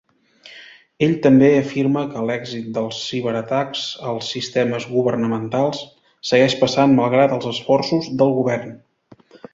Ell 1.07 1.11
també 1.25 1.49
afirma 1.57 2.05
que 2.13 2.23
l'èxit 2.29 2.71
dels 2.77 3.03
ciberatacs 3.11 3.83
als 4.13 4.31
sistemes 4.37 4.87
governamentals 4.95 5.85
segueix 6.31 6.57
passant 6.65 6.97
malgrat 7.03 7.37
els 7.39 7.49
esforços 7.55 8.09
del 8.23 8.39
govern. 8.41 8.75